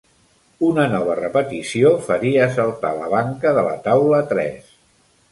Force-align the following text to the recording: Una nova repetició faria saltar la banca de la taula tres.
Una 0.67 0.83
nova 0.93 1.17
repetició 1.17 1.91
faria 2.07 2.47
saltar 2.55 2.93
la 3.01 3.11
banca 3.11 3.51
de 3.59 3.65
la 3.69 3.75
taula 3.89 4.23
tres. 4.33 4.73